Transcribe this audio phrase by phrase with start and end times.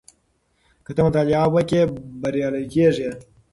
[0.85, 1.81] که ته مطالعه وکړې
[2.21, 3.09] بریالی کېږې.